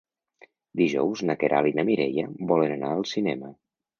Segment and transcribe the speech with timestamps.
[0.79, 3.53] Dijous na Queralt i na Mireia volen anar al cinema.